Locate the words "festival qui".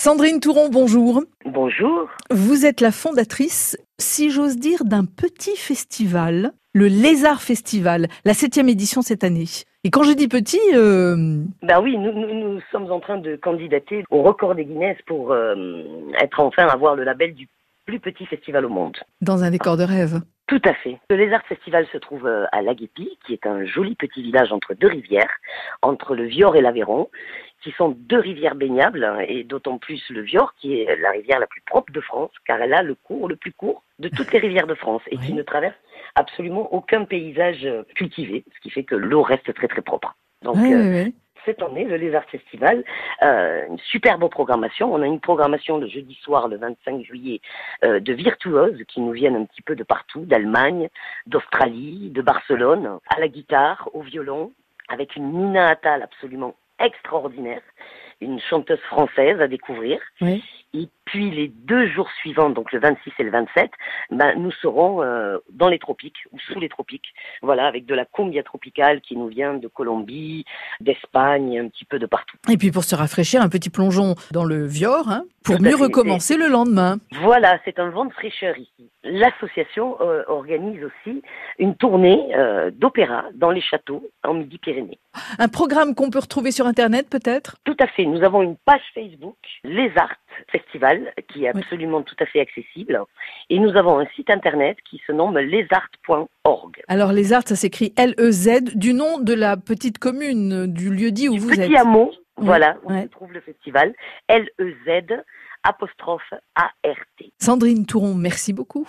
90.52-91.44